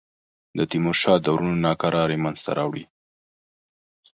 [0.57, 2.85] د تیمورشاه د وروڼو ناکراری منځته راوړي.